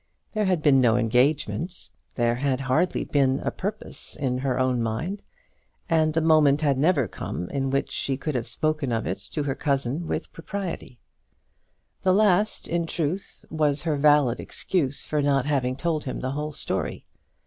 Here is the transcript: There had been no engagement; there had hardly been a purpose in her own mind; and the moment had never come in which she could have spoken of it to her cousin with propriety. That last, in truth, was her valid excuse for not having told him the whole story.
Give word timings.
There 0.33 0.45
had 0.45 0.63
been 0.63 0.81
no 0.81 0.95
engagement; 0.97 1.89
there 2.15 2.33
had 2.33 2.61
hardly 2.61 3.03
been 3.03 3.39
a 3.43 3.51
purpose 3.51 4.15
in 4.15 4.39
her 4.39 4.57
own 4.57 4.81
mind; 4.81 5.21
and 5.87 6.11
the 6.15 6.21
moment 6.21 6.61
had 6.61 6.75
never 6.75 7.07
come 7.07 7.47
in 7.51 7.69
which 7.69 7.91
she 7.91 8.17
could 8.17 8.33
have 8.33 8.47
spoken 8.47 8.91
of 8.91 9.05
it 9.05 9.19
to 9.33 9.43
her 9.43 9.53
cousin 9.53 10.07
with 10.07 10.33
propriety. 10.33 10.97
That 12.01 12.13
last, 12.13 12.67
in 12.67 12.87
truth, 12.87 13.45
was 13.51 13.83
her 13.83 13.95
valid 13.95 14.39
excuse 14.39 15.03
for 15.03 15.21
not 15.21 15.45
having 15.45 15.75
told 15.75 16.05
him 16.05 16.19
the 16.21 16.31
whole 16.31 16.51
story. 16.51 17.05